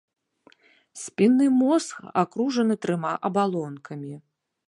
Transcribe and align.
Спінны 1.01 1.45
мозг 1.63 1.93
акружаны 2.23 2.75
трыма 2.85 3.11
абалонкамі. 3.31 4.13